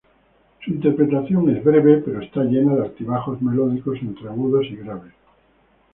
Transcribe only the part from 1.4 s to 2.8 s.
es breve pero está llena